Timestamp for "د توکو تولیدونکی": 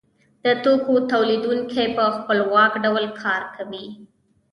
0.45-1.85